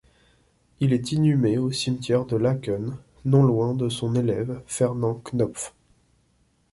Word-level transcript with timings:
Il 0.79 0.93
est 0.93 1.11
inhumé 1.11 1.59
au 1.59 1.71
cimetière 1.71 2.25
de 2.25 2.35
Laeken, 2.35 2.97
non 3.23 3.43
loin 3.43 3.75
de 3.75 3.87
son 3.87 4.15
élève 4.15 4.59
Fernand 4.65 5.21
Khnopff. 5.23 5.75